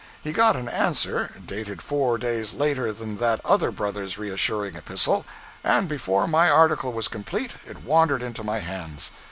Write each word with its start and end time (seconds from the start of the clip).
He 0.23 0.31
got 0.33 0.55
an 0.55 0.67
answer, 0.67 1.31
dated 1.45 1.79
four 1.79 2.17
days 2.17 2.55
later 2.55 2.91
than 2.91 3.17
that 3.17 3.39
other 3.45 3.69
Brother's 3.69 4.17
reassuring 4.17 4.73
epistle; 4.75 5.25
and 5.63 5.87
before 5.87 6.27
my 6.27 6.49
article 6.49 6.91
was 6.91 7.07
complete, 7.07 7.57
it 7.67 7.83
wandered 7.83 8.23
into 8.23 8.43
my 8.43 8.61
hands. 8.61 9.11